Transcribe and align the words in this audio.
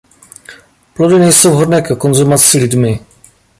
Plody 0.93 1.19
nejsou 1.19 1.51
vhodné 1.51 1.81
ke 1.81 1.95
konzumaci 1.95 2.57
lidmi. 2.59 2.99